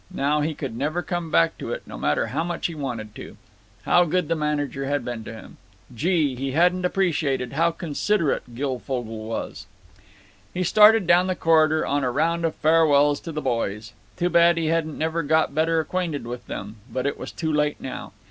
Now 0.09 0.41
he 0.41 0.55
could 0.55 0.75
never 0.75 1.03
come 1.03 1.29
back 1.29 1.59
to 1.59 1.71
it, 1.71 1.83
no 1.85 1.95
matter 1.95 2.25
how 2.25 2.43
much 2.43 2.65
he 2.65 2.73
wanted 2.73 3.13
to…. 3.13 3.37
How 3.83 4.03
good 4.03 4.29
the 4.29 4.35
manager 4.35 4.85
had 4.87 5.05
been 5.05 5.23
to 5.25 5.31
him. 5.31 5.57
Gee! 5.93 6.33
he 6.35 6.53
hadn't 6.53 6.85
appreciated 6.85 7.53
how 7.53 7.69
considerut 7.71 8.55
Guilfogle 8.55 9.19
was! 9.27 9.67
He 10.55 10.63
started 10.63 11.05
down 11.05 11.27
the 11.27 11.35
corridor 11.35 11.85
on 11.85 12.03
a 12.03 12.09
round 12.09 12.45
of 12.45 12.55
farewells 12.55 13.19
to 13.19 13.31
the 13.31 13.41
boys. 13.43 13.93
"Too 14.17 14.29
bad 14.31 14.57
he 14.57 14.69
hadn't 14.69 14.97
never 14.97 15.21
got 15.21 15.53
better 15.53 15.79
acquainted 15.79 16.25
with 16.25 16.47
them, 16.47 16.77
but 16.91 17.05
it 17.05 17.19
was 17.19 17.31
too 17.31 17.53
late 17.53 17.79
now. 17.79 18.11